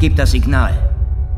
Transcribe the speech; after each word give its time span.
Gib 0.00 0.16
das 0.16 0.30
Signal, 0.30 0.72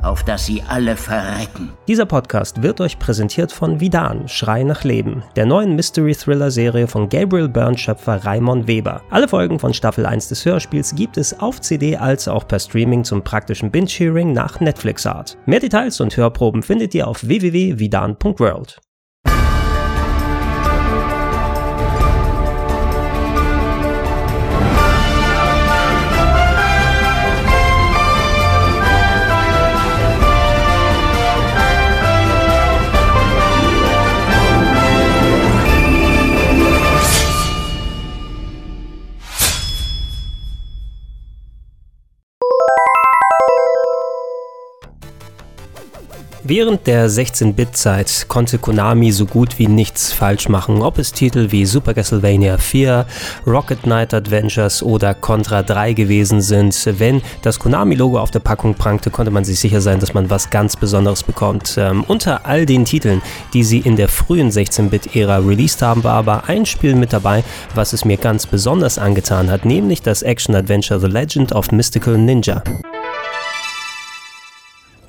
auf 0.02 0.22
das 0.22 0.46
sie 0.46 0.62
alle 0.62 0.96
verrecken. 0.96 1.72
Dieser 1.88 2.06
Podcast 2.06 2.62
wird 2.62 2.80
euch 2.80 2.96
präsentiert 2.96 3.50
von 3.50 3.80
Vidan, 3.80 4.28
Schrei 4.28 4.62
nach 4.62 4.84
Leben, 4.84 5.24
der 5.34 5.46
neuen 5.46 5.74
Mystery-Thriller-Serie 5.74 6.86
von 6.86 7.08
Gabriel 7.08 7.48
Byrne-Schöpfer 7.48 8.24
Raimon 8.24 8.68
Weber. 8.68 9.02
Alle 9.10 9.26
Folgen 9.26 9.58
von 9.58 9.74
Staffel 9.74 10.06
1 10.06 10.28
des 10.28 10.44
Hörspiels 10.44 10.94
gibt 10.94 11.16
es 11.16 11.40
auf 11.40 11.60
CD 11.60 11.96
als 11.96 12.28
auch 12.28 12.46
per 12.46 12.60
Streaming 12.60 13.02
zum 13.02 13.24
praktischen 13.24 13.72
Binge-Hearing 13.72 14.32
nach 14.32 14.60
Netflix-Art. 14.60 15.38
Mehr 15.44 15.58
Details 15.58 16.00
und 16.00 16.16
Hörproben 16.16 16.62
findet 16.62 16.94
ihr 16.94 17.08
auf 17.08 17.26
www.vidan.world. 17.26 18.78
Während 46.44 46.88
der 46.88 47.08
16-Bit-Zeit 47.08 48.26
konnte 48.26 48.58
Konami 48.58 49.12
so 49.12 49.26
gut 49.26 49.60
wie 49.60 49.68
nichts 49.68 50.12
falsch 50.12 50.48
machen, 50.48 50.82
ob 50.82 50.98
es 50.98 51.12
Titel 51.12 51.52
wie 51.52 51.64
Super 51.64 51.94
Castlevania 51.94 52.58
4, 52.58 53.06
Rocket 53.46 53.82
Knight 53.82 54.12
Adventures 54.12 54.82
oder 54.82 55.14
Contra 55.14 55.62
3 55.62 55.92
gewesen 55.92 56.40
sind. 56.42 56.74
Wenn 56.98 57.22
das 57.42 57.60
Konami-Logo 57.60 58.18
auf 58.18 58.32
der 58.32 58.40
Packung 58.40 58.74
prangte, 58.74 59.10
konnte 59.10 59.30
man 59.30 59.44
sich 59.44 59.60
sicher 59.60 59.80
sein, 59.80 60.00
dass 60.00 60.14
man 60.14 60.30
was 60.30 60.50
ganz 60.50 60.74
Besonderes 60.74 61.22
bekommt. 61.22 61.76
Ähm, 61.78 62.02
unter 62.08 62.44
all 62.44 62.66
den 62.66 62.84
Titeln, 62.86 63.22
die 63.54 63.62
sie 63.62 63.78
in 63.78 63.94
der 63.94 64.08
frühen 64.08 64.50
16-Bit-Ära 64.50 65.36
released 65.36 65.80
haben, 65.80 66.02
war 66.02 66.14
aber 66.14 66.48
ein 66.48 66.66
Spiel 66.66 66.96
mit 66.96 67.12
dabei, 67.12 67.44
was 67.76 67.92
es 67.92 68.04
mir 68.04 68.16
ganz 68.16 68.46
besonders 68.46 68.98
angetan 68.98 69.48
hat, 69.48 69.64
nämlich 69.64 70.02
das 70.02 70.22
Action-Adventure 70.22 70.98
The 70.98 71.06
Legend 71.06 71.52
of 71.52 71.70
Mystical 71.70 72.18
Ninja. 72.18 72.64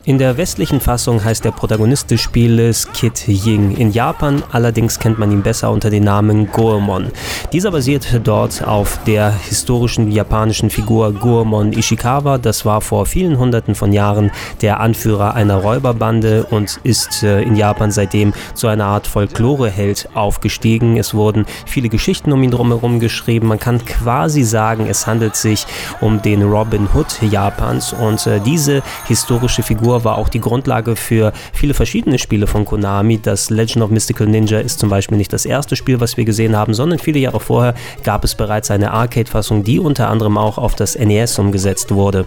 In 0.06 0.18
der 0.18 0.36
westlichen 0.36 0.82
Fassung 0.82 1.24
heißt 1.24 1.46
der 1.46 1.52
Protagonist 1.52 2.12
des 2.12 2.20
Spieles 2.20 2.92
Kid 2.92 3.26
Ying. 3.26 3.78
In 3.78 3.90
Japan 3.90 4.44
allerdings 4.52 5.00
kennt 5.00 5.18
man 5.18 5.32
ihn 5.32 5.44
besser 5.44 5.72
unter 5.72 5.90
dem 5.90 6.04
Namen 6.04 6.52
Goemon. 6.52 7.08
Dieser 7.54 7.72
basiert 7.72 8.20
dort 8.22 8.68
auf 8.68 9.00
der 9.06 9.32
historischen 9.32 10.12
japanischen 10.12 10.70
Figur 10.70 11.14
Goemon 11.14 11.72
Ishikawa. 11.72 12.38
Das 12.38 12.66
war 12.66 12.82
vor 12.82 13.06
vielen 13.06 13.38
hunderten 13.38 13.76
von 13.76 13.94
Jahren 13.94 14.32
der 14.62 14.82
Anführer 14.82 15.36
einer 15.36 15.56
Räuberbande 15.56 16.48
und 16.50 16.82
ist 16.84 17.24
äh, 17.24 17.42
in 17.42 17.56
Japan 17.56 17.90
seitdem 17.90 18.34
zu 18.56 18.68
einer 18.68 18.88
Art 18.88 19.08
Folkloreheld 19.08 20.10
aufgestiegen. 20.16 20.98
Es 20.98 21.14
wurden 21.14 21.46
viele 21.66 21.88
Geschichten 21.88 22.34
um 22.34 22.44
ihn 22.44 22.52
drumherum 22.52 23.00
geschrieben. 23.00 23.48
Man 23.48 23.60
kann 23.60 23.86
quasi 23.86 24.44
sagen, 24.44 24.86
es 24.86 25.08
handelt 25.08 25.38
sich 25.38 25.66
um 26.02 26.22
den 26.22 26.44
Robin 26.44 26.90
Hood 26.94 27.22
Japans 27.22 27.94
und 27.94 28.28
äh, 28.28 28.42
diese 28.42 28.84
historische 29.08 29.64
Figur 29.64 29.93
Figur 29.94 30.06
war 30.06 30.18
auch 30.18 30.30
die 30.30 30.42
Grundlage 30.42 30.96
für 30.96 31.34
viele 31.54 31.76
verschiedene 31.76 32.18
Spiele 32.18 32.48
von 32.48 32.66
Konami. 32.66 33.20
Das 33.22 33.52
Legend 33.52 33.84
of 33.84 33.92
Mystical 33.92 34.26
Ninja 34.26 34.60
ist 34.60 34.80
zum 34.80 34.90
Beispiel 34.90 35.20
nicht 35.20 35.32
das 35.32 35.46
erste 35.46 35.76
Spiel, 35.76 36.00
was 36.00 36.18
wir 36.18 36.26
gesehen 36.26 36.58
haben, 36.58 36.74
sondern 36.74 36.98
viele 36.98 37.20
Jahre 37.20 37.40
vorher 37.40 37.76
gab 38.04 38.24
es 38.24 38.34
bereits 38.34 38.72
eine 38.72 38.90
Arcade-Fassung, 38.92 39.64
die 39.64 39.80
unter 39.80 40.10
anderem 40.10 40.40
auch 40.40 40.58
auf 40.58 40.74
das 40.74 40.98
NES 40.98 41.38
umgesetzt 41.38 41.94
wurde. 41.94 42.26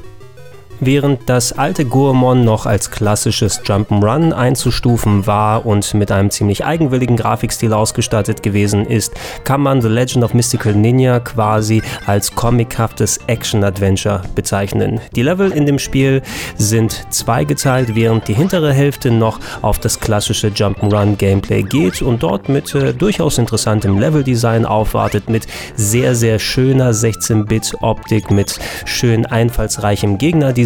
Während 0.80 1.30
das 1.30 1.52
alte 1.52 1.86
Goemon 1.86 2.44
noch 2.44 2.66
als 2.66 2.90
klassisches 2.90 3.62
Jump'n'Run 3.62 4.32
einzustufen 4.32 5.26
war 5.26 5.64
und 5.64 5.94
mit 5.94 6.12
einem 6.12 6.30
ziemlich 6.30 6.66
eigenwilligen 6.66 7.16
Grafikstil 7.16 7.72
ausgestattet 7.72 8.42
gewesen 8.42 8.84
ist, 8.84 9.14
kann 9.44 9.62
man 9.62 9.80
The 9.80 9.88
Legend 9.88 10.22
of 10.22 10.34
Mystical 10.34 10.74
Ninja 10.74 11.20
quasi 11.20 11.80
als 12.04 12.34
comichaftes 12.34 13.20
Action-Adventure 13.26 14.20
bezeichnen. 14.34 15.00
Die 15.14 15.22
Level 15.22 15.50
in 15.50 15.64
dem 15.64 15.78
Spiel 15.78 16.20
sind 16.58 17.06
zweigeteilt, 17.08 17.94
während 17.94 18.28
die 18.28 18.34
hintere 18.34 18.74
Hälfte 18.74 19.10
noch 19.10 19.40
auf 19.62 19.78
das 19.78 19.98
klassische 19.98 20.48
Jump'n'Run-Gameplay 20.48 21.62
geht 21.62 22.02
und 22.02 22.22
dort 22.22 22.50
mit 22.50 22.74
äh, 22.74 22.92
durchaus 22.92 23.38
interessantem 23.38 23.98
Leveldesign 23.98 24.66
aufwartet, 24.66 25.30
mit 25.30 25.46
sehr, 25.74 26.14
sehr 26.14 26.38
schöner 26.38 26.92
16-Bit-Optik, 26.92 28.30
mit 28.30 28.58
schön 28.84 29.24
einfallsreichem 29.24 30.18
Gegnerdesign 30.18 30.65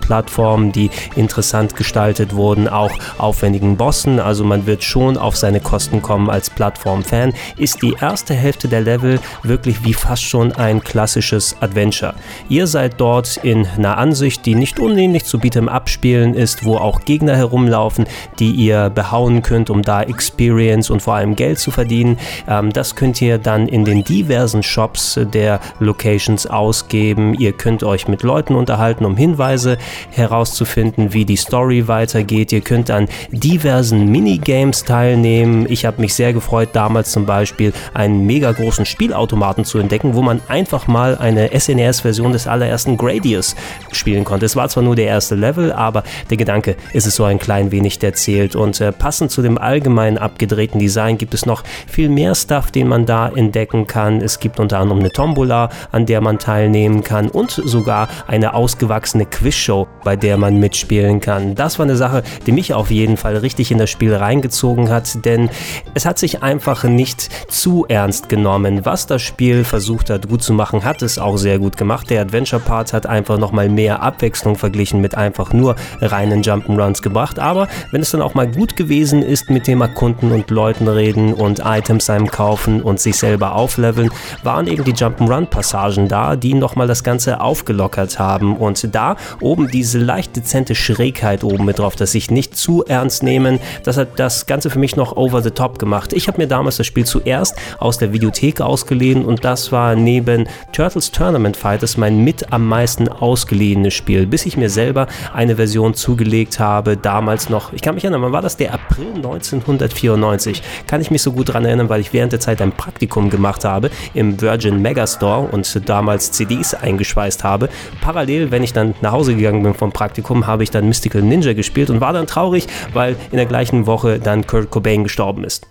Plattformen, 0.00 0.72
die 0.72 0.90
interessant 1.16 1.76
gestaltet 1.76 2.34
wurden, 2.34 2.68
auch 2.68 2.92
aufwendigen 3.18 3.76
Bossen. 3.76 4.20
Also 4.20 4.44
man 4.44 4.66
wird 4.66 4.84
schon 4.84 5.16
auf 5.16 5.36
seine 5.36 5.60
Kosten 5.60 6.02
kommen 6.02 6.30
als 6.30 6.50
Plattform-Fan. 6.50 7.32
Ist 7.56 7.82
die 7.82 7.94
erste 8.00 8.34
Hälfte 8.34 8.68
der 8.68 8.80
Level 8.80 9.18
wirklich 9.42 9.84
wie 9.84 9.94
fast 9.94 10.24
schon 10.24 10.52
ein 10.52 10.82
klassisches 10.82 11.56
Adventure. 11.60 12.14
Ihr 12.48 12.66
seid 12.66 13.00
dort 13.00 13.38
in 13.38 13.66
einer 13.66 13.98
Ansicht, 13.98 14.46
die 14.46 14.54
nicht 14.54 14.78
unähnlich 14.78 15.24
zu 15.24 15.38
Beat'em 15.38 15.68
Abspielen 15.68 16.34
ist, 16.34 16.64
wo 16.64 16.76
auch 16.76 17.00
Gegner 17.00 17.36
herumlaufen, 17.36 18.06
die 18.38 18.50
ihr 18.50 18.90
behauen 18.90 19.42
könnt, 19.42 19.70
um 19.70 19.82
da 19.82 20.02
Experience 20.02 20.90
und 20.90 21.00
vor 21.02 21.14
allem 21.14 21.36
Geld 21.36 21.58
zu 21.58 21.70
verdienen. 21.70 22.18
Ähm, 22.48 22.72
das 22.72 22.96
könnt 22.96 23.20
ihr 23.22 23.38
dann 23.38 23.68
in 23.68 23.84
den 23.84 24.04
diversen 24.04 24.62
Shops 24.62 25.18
der 25.32 25.60
Locations 25.78 26.46
ausgeben. 26.46 27.34
Ihr 27.34 27.52
könnt 27.52 27.82
euch 27.82 28.08
mit 28.08 28.22
Leuten 28.22 28.54
unterhalten, 28.54 29.04
um 29.04 29.16
hin 29.16 29.29
Hinweise 29.30 29.78
herauszufinden, 30.10 31.12
wie 31.12 31.24
die 31.24 31.36
Story 31.36 31.86
weitergeht. 31.86 32.52
Ihr 32.52 32.60
könnt 32.60 32.90
an 32.90 33.08
diversen 33.30 34.10
Minigames 34.10 34.84
teilnehmen. 34.84 35.66
Ich 35.68 35.84
habe 35.84 36.00
mich 36.00 36.14
sehr 36.14 36.32
gefreut, 36.32 36.70
damals 36.72 37.12
zum 37.12 37.26
Beispiel 37.26 37.72
einen 37.94 38.26
mega 38.26 38.50
großen 38.50 38.84
Spielautomaten 38.84 39.64
zu 39.64 39.78
entdecken, 39.78 40.14
wo 40.14 40.22
man 40.22 40.40
einfach 40.48 40.88
mal 40.88 41.16
eine 41.16 41.50
SNES-Version 41.58 42.32
des 42.32 42.46
allerersten 42.48 42.96
Gradius 42.96 43.54
spielen 43.92 44.24
konnte. 44.24 44.46
Es 44.46 44.56
war 44.56 44.68
zwar 44.68 44.82
nur 44.82 44.96
der 44.96 45.06
erste 45.06 45.36
Level, 45.36 45.72
aber 45.72 46.02
der 46.28 46.36
Gedanke 46.36 46.76
ist 46.92 47.06
es 47.06 47.14
so 47.14 47.24
ein 47.24 47.38
klein 47.38 47.70
wenig, 47.70 47.98
der 48.00 48.14
zählt. 48.14 48.56
Und 48.56 48.80
äh, 48.80 48.90
passend 48.90 49.30
zu 49.30 49.42
dem 49.42 49.58
allgemeinen 49.58 50.18
abgedrehten 50.18 50.80
Design 50.80 51.18
gibt 51.18 51.34
es 51.34 51.46
noch 51.46 51.62
viel 51.86 52.08
mehr 52.08 52.34
Stuff, 52.34 52.70
den 52.72 52.88
man 52.88 53.06
da 53.06 53.28
entdecken 53.28 53.86
kann. 53.86 54.20
Es 54.20 54.40
gibt 54.40 54.58
unter 54.58 54.78
anderem 54.78 55.00
eine 55.00 55.10
Tombola, 55.10 55.70
an 55.92 56.06
der 56.06 56.20
man 56.20 56.38
teilnehmen 56.38 57.04
kann 57.04 57.28
und 57.28 57.50
sogar 57.50 58.08
eine 58.26 58.54
ausgewachsene 58.54 59.19
eine 59.20 59.28
Quizshow, 59.28 59.86
bei 60.02 60.16
der 60.16 60.38
man 60.38 60.56
mitspielen 60.56 61.20
kann. 61.20 61.54
Das 61.54 61.78
war 61.78 61.84
eine 61.84 61.96
Sache, 61.96 62.22
die 62.46 62.52
mich 62.52 62.72
auf 62.72 62.90
jeden 62.90 63.18
Fall 63.18 63.36
richtig 63.36 63.70
in 63.70 63.76
das 63.76 63.90
Spiel 63.90 64.14
reingezogen 64.14 64.88
hat, 64.88 65.24
denn 65.26 65.50
es 65.92 66.06
hat 66.06 66.18
sich 66.18 66.42
einfach 66.42 66.84
nicht 66.84 67.28
zu 67.52 67.84
ernst 67.88 68.30
genommen. 68.30 68.86
Was 68.86 69.06
das 69.06 69.20
Spiel 69.20 69.64
versucht 69.64 70.08
hat 70.08 70.28
gut 70.28 70.42
zu 70.42 70.54
machen, 70.54 70.84
hat 70.84 71.02
es 71.02 71.18
auch 71.18 71.36
sehr 71.36 71.58
gut 71.58 71.76
gemacht. 71.76 72.08
Der 72.08 72.22
Adventure 72.22 72.62
Part 72.62 72.94
hat 72.94 73.04
einfach 73.04 73.36
nochmal 73.36 73.68
mehr 73.68 74.02
Abwechslung 74.02 74.56
verglichen 74.56 75.02
mit 75.02 75.14
einfach 75.14 75.52
nur 75.52 75.76
reinen 76.00 76.42
Jump'n'Runs 76.42 77.02
gebracht. 77.02 77.38
Aber 77.38 77.68
wenn 77.90 78.00
es 78.00 78.10
dann 78.10 78.22
auch 78.22 78.34
mal 78.34 78.50
gut 78.50 78.76
gewesen 78.76 79.22
ist 79.22 79.50
mit 79.50 79.66
dem 79.66 79.82
Erkunden 79.82 80.32
und 80.32 80.50
Leuten 80.50 80.88
reden 80.88 81.34
und 81.34 81.60
Items 81.62 82.08
einem 82.08 82.30
kaufen 82.30 82.80
und 82.80 83.00
sich 83.00 83.16
selber 83.16 83.54
aufleveln, 83.54 84.10
waren 84.42 84.66
eben 84.66 84.84
die 84.84 84.94
Jump'n'Run 84.94 85.46
Passagen 85.46 86.08
da, 86.08 86.36
die 86.36 86.54
nochmal 86.54 86.86
das 86.86 87.04
Ganze 87.04 87.40
aufgelockert 87.40 88.18
haben. 88.18 88.56
Und 88.56 88.94
da 88.94 89.09
oben 89.40 89.68
diese 89.68 89.98
leicht 89.98 90.36
dezente 90.36 90.74
Schrägheit 90.74 91.44
oben 91.44 91.64
mit 91.64 91.78
drauf, 91.78 91.96
dass 91.96 92.14
ich 92.14 92.30
nicht 92.30 92.56
zu 92.56 92.84
ernst 92.84 93.22
nehmen. 93.22 93.60
Das 93.84 93.96
hat 93.96 94.18
das 94.18 94.46
Ganze 94.46 94.70
für 94.70 94.78
mich 94.78 94.96
noch 94.96 95.16
over 95.16 95.42
the 95.42 95.50
top 95.50 95.78
gemacht. 95.78 96.12
Ich 96.12 96.28
habe 96.28 96.38
mir 96.38 96.48
damals 96.48 96.76
das 96.76 96.86
Spiel 96.86 97.04
zuerst 97.04 97.56
aus 97.78 97.98
der 97.98 98.12
Videothek 98.12 98.60
ausgeliehen 98.60 99.24
und 99.24 99.44
das 99.44 99.72
war 99.72 99.94
neben 99.94 100.48
Turtles 100.72 101.10
Tournament 101.10 101.56
Fighters 101.56 101.96
mein 101.96 102.24
mit 102.24 102.52
am 102.52 102.66
meisten 102.66 103.08
ausgeliehenes 103.08 103.94
Spiel, 103.94 104.26
bis 104.26 104.46
ich 104.46 104.56
mir 104.56 104.70
selber 104.70 105.06
eine 105.34 105.56
Version 105.56 105.94
zugelegt 105.94 106.58
habe, 106.58 106.96
damals 106.96 107.48
noch, 107.48 107.72
ich 107.72 107.82
kann 107.82 107.94
mich 107.94 108.04
erinnern, 108.04 108.22
wann 108.22 108.32
war 108.32 108.42
das? 108.42 108.56
Der 108.56 108.74
April 108.74 109.14
1994. 109.16 110.62
Kann 110.86 111.00
ich 111.00 111.10
mich 111.10 111.22
so 111.22 111.32
gut 111.32 111.48
daran 111.48 111.64
erinnern, 111.64 111.88
weil 111.88 112.00
ich 112.00 112.12
während 112.12 112.32
der 112.32 112.40
Zeit 112.40 112.62
ein 112.62 112.72
Praktikum 112.72 113.30
gemacht 113.30 113.64
habe 113.64 113.90
im 114.14 114.40
Virgin 114.40 114.80
Megastore 114.82 115.48
und 115.48 115.88
damals 115.88 116.32
CDs 116.32 116.74
eingeschweißt 116.74 117.44
habe. 117.44 117.68
Parallel, 118.00 118.50
wenn 118.50 118.62
ich 118.62 118.72
dann 118.72 118.94
nach 119.02 119.12
Hause 119.12 119.34
gegangen 119.34 119.62
bin 119.62 119.74
vom 119.74 119.92
Praktikum, 119.92 120.46
habe 120.46 120.62
ich 120.62 120.70
dann 120.70 120.86
Mystical 120.86 121.22
Ninja 121.22 121.52
gespielt 121.52 121.90
und 121.90 122.00
war 122.00 122.12
dann 122.12 122.26
traurig, 122.26 122.66
weil 122.92 123.16
in 123.30 123.36
der 123.36 123.46
gleichen 123.46 123.86
Woche 123.86 124.18
dann 124.18 124.46
Kurt 124.46 124.70
Cobain 124.70 125.04
gestorben 125.04 125.44
ist. 125.44 125.66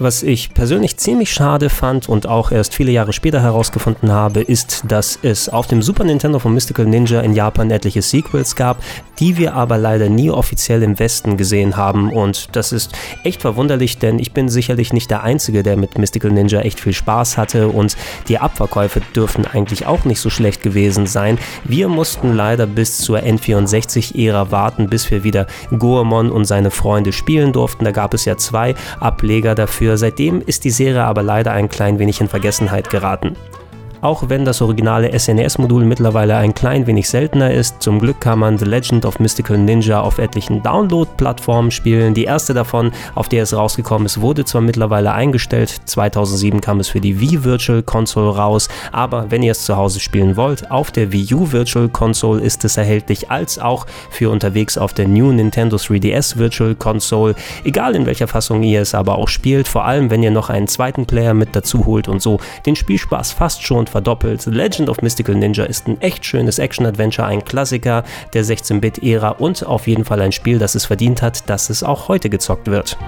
Was 0.00 0.24
ich 0.24 0.52
persönlich 0.52 0.96
ziemlich 0.96 1.32
schade 1.32 1.70
fand 1.70 2.08
und 2.08 2.26
auch 2.26 2.50
erst 2.50 2.74
viele 2.74 2.90
Jahre 2.90 3.12
später 3.12 3.40
herausgefunden 3.40 4.10
habe, 4.10 4.40
ist, 4.40 4.82
dass 4.88 5.16
es 5.22 5.48
auf 5.48 5.68
dem 5.68 5.82
Super 5.82 6.02
Nintendo 6.02 6.40
von 6.40 6.52
Mystical 6.52 6.84
Ninja 6.84 7.20
in 7.20 7.32
Japan 7.32 7.70
etliche 7.70 8.02
Sequels 8.02 8.56
gab. 8.56 8.82
die 9.20 9.36
wir 9.36 9.54
aber 9.54 9.78
leider 9.78 10.08
nie 10.08 10.28
offiziell 10.28 10.82
im 10.82 10.98
Westen 10.98 11.36
gesehen 11.36 11.76
haben. 11.76 12.12
Und 12.12 12.48
das 12.56 12.72
ist 12.72 12.90
echt 13.22 13.42
verwunderlich, 13.42 13.98
denn 13.98 14.18
ich 14.18 14.32
bin 14.32 14.48
sicherlich 14.48 14.92
nicht 14.92 15.08
der 15.08 15.22
Einzige, 15.22 15.62
der 15.62 15.76
mit 15.76 15.96
Mystical 15.96 16.32
Ninja 16.32 16.60
echt 16.62 16.80
viel 16.80 16.92
Spaß 16.92 17.36
hatte 17.36 17.68
und 17.68 17.96
die 18.26 18.38
Abverkäufe 18.38 19.00
dürfen 19.14 19.46
eigentlich 19.46 19.86
auch 19.86 20.04
nicht 20.04 20.18
so 20.18 20.30
schlecht 20.30 20.64
gewesen 20.64 21.06
sein. 21.06 21.38
Wir 21.62 21.88
mussten 21.88 22.34
leider 22.34 22.66
bis 22.66 22.98
zur 22.98 23.18
N64-Ära 23.20 24.50
warten, 24.50 24.88
bis 24.88 25.08
wir 25.12 25.22
wieder 25.22 25.46
Goemon 25.70 26.32
und 26.32 26.44
seine 26.44 26.72
Freunde 26.72 27.12
spielen 27.12 27.52
durften. 27.52 27.84
Da 27.84 27.92
gab 27.92 28.14
es 28.14 28.24
ja 28.24 28.36
zwei 28.36 28.74
Ableger 28.98 29.54
dafür. 29.54 29.83
Seitdem 29.92 30.42
ist 30.44 30.64
die 30.64 30.70
Serie 30.70 31.04
aber 31.04 31.22
leider 31.22 31.52
ein 31.52 31.68
klein 31.68 31.98
wenig 31.98 32.20
in 32.20 32.28
Vergessenheit 32.28 32.90
geraten 32.90 33.36
auch 34.04 34.28
wenn 34.28 34.44
das 34.44 34.60
originale 34.60 35.18
SNES-Modul 35.18 35.82
mittlerweile 35.84 36.36
ein 36.36 36.54
klein 36.54 36.86
wenig 36.86 37.08
seltener 37.08 37.52
ist. 37.54 37.82
Zum 37.82 37.98
Glück 37.98 38.20
kann 38.20 38.38
man 38.38 38.58
The 38.58 38.66
Legend 38.66 39.06
of 39.06 39.18
Mystical 39.18 39.56
Ninja 39.56 40.00
auf 40.00 40.18
etlichen 40.18 40.62
Download-Plattformen 40.62 41.70
spielen. 41.70 42.12
Die 42.12 42.24
erste 42.24 42.52
davon, 42.52 42.92
auf 43.14 43.30
der 43.30 43.44
es 43.44 43.56
rausgekommen 43.56 44.04
ist, 44.04 44.20
wurde 44.20 44.44
zwar 44.44 44.60
mittlerweile 44.60 45.12
eingestellt, 45.12 45.70
2007 45.86 46.60
kam 46.60 46.80
es 46.80 46.88
für 46.88 47.00
die 47.00 47.18
Wii 47.18 47.44
Virtual 47.44 47.82
Console 47.82 48.36
raus, 48.36 48.68
aber 48.92 49.30
wenn 49.30 49.42
ihr 49.42 49.52
es 49.52 49.64
zu 49.64 49.76
Hause 49.76 50.00
spielen 50.00 50.36
wollt, 50.36 50.70
auf 50.70 50.90
der 50.90 51.10
Wii 51.10 51.32
U 51.32 51.52
Virtual 51.52 51.88
Console 51.88 52.42
ist 52.42 52.62
es 52.66 52.76
erhältlich, 52.76 53.30
als 53.30 53.58
auch 53.58 53.86
für 54.10 54.28
unterwegs 54.28 54.76
auf 54.76 54.92
der 54.92 55.08
New 55.08 55.32
Nintendo 55.32 55.76
3DS 55.76 56.36
Virtual 56.36 56.74
Console. 56.74 57.34
Egal 57.64 57.94
in 57.94 58.04
welcher 58.04 58.28
Fassung 58.28 58.64
ihr 58.64 58.82
es 58.82 58.94
aber 58.94 59.16
auch 59.16 59.28
spielt, 59.28 59.66
vor 59.66 59.86
allem 59.86 60.10
wenn 60.10 60.22
ihr 60.22 60.30
noch 60.30 60.50
einen 60.50 60.68
zweiten 60.68 61.06
Player 61.06 61.32
mit 61.32 61.56
dazu 61.56 61.86
holt 61.86 62.06
und 62.06 62.20
so 62.20 62.38
den 62.66 62.76
Spielspaß 62.76 63.32
fast 63.32 63.62
schon 63.62 63.86
verdoppelt. 63.94 64.44
Legend 64.46 64.88
of 64.88 65.02
Mystical 65.02 65.36
Ninja 65.36 65.66
ist 65.66 65.86
ein 65.86 66.00
echt 66.00 66.26
schönes 66.26 66.58
Action-Adventure, 66.58 67.28
ein 67.28 67.44
Klassiker 67.44 68.02
der 68.32 68.44
16-Bit-Ära 68.44 69.30
und 69.30 69.64
auf 69.64 69.86
jeden 69.86 70.04
Fall 70.04 70.20
ein 70.20 70.32
Spiel, 70.32 70.58
das 70.58 70.74
es 70.74 70.84
verdient 70.84 71.22
hat, 71.22 71.48
dass 71.48 71.70
es 71.70 71.84
auch 71.84 72.08
heute 72.08 72.28
gezockt 72.28 72.66
wird. 72.66 72.98